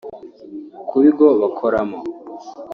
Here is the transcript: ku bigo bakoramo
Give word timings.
ku 0.87 0.95
bigo 1.03 1.27
bakoramo 1.41 1.99